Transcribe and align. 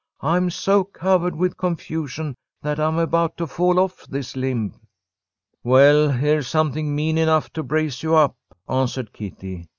I'm 0.21 0.49
so 0.49 0.83
covered 0.83 1.35
with 1.35 1.57
confusion 1.59 2.33
that 2.63 2.79
I'm 2.79 2.97
about 2.97 3.37
to 3.37 3.45
fall 3.45 3.77
off 3.77 4.03
this 4.07 4.35
limb." 4.35 4.73
"Well, 5.63 6.09
here's 6.09 6.47
something 6.47 6.95
mean 6.95 7.19
enough 7.19 7.53
to 7.53 7.61
brace 7.61 8.01
you 8.01 8.15
up," 8.15 8.35
answered 8.67 9.13
Kitty. 9.13 9.67